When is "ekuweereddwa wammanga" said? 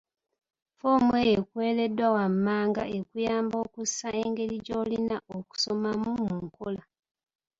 1.41-2.83